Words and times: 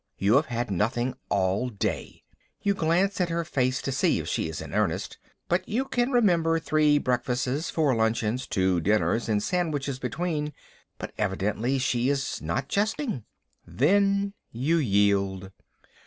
You 0.17 0.33
have 0.37 0.47
had 0.47 0.71
nothing 0.71 1.13
all 1.29 1.69
day." 1.69 2.23
You 2.63 2.73
glance 2.73 3.21
at 3.21 3.29
her 3.29 3.45
face 3.45 3.83
to 3.83 3.91
see 3.91 4.17
if 4.17 4.27
she 4.27 4.49
is 4.49 4.59
in 4.59 4.73
earnest, 4.73 5.19
for 5.47 5.59
you 5.67 5.85
can 5.85 6.09
remember 6.09 6.57
three 6.57 6.97
breakfasts, 6.97 7.69
four 7.69 7.93
luncheons, 7.95 8.47
two 8.47 8.81
dinners, 8.81 9.29
and 9.29 9.43
sandwiches 9.43 9.99
between; 9.99 10.53
but 10.97 11.11
evidently 11.19 11.77
she 11.77 12.09
is 12.09 12.41
not 12.41 12.67
jesting. 12.67 13.25
Then 13.63 14.33
you 14.51 14.77
yield. 14.77 15.51